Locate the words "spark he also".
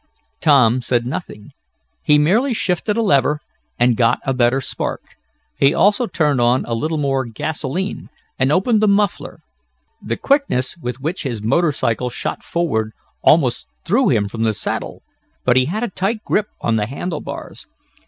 4.59-6.07